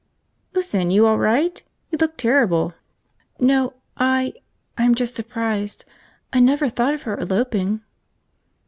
"Listen, 0.55 0.89
you 0.89 1.05
all 1.05 1.19
right? 1.19 1.61
You 1.91 1.99
look 2.01 2.17
terrible." 2.17 2.73
"No, 3.39 3.73
I– 3.95 4.33
I'm 4.79 4.95
just 4.95 5.13
surprised. 5.13 5.85
I 6.33 6.39
never 6.39 6.69
thought 6.69 6.95
of 6.95 7.03
her 7.03 7.19
eloping." 7.19 7.81